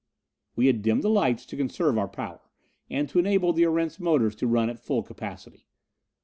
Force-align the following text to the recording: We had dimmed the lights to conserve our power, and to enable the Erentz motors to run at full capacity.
We 0.55 0.65
had 0.65 0.81
dimmed 0.81 1.03
the 1.03 1.11
lights 1.11 1.45
to 1.45 1.55
conserve 1.55 1.95
our 1.95 2.07
power, 2.07 2.41
and 2.89 3.07
to 3.09 3.19
enable 3.19 3.53
the 3.53 3.65
Erentz 3.65 3.99
motors 3.99 4.33
to 4.37 4.47
run 4.47 4.67
at 4.67 4.79
full 4.79 5.03
capacity. 5.03 5.67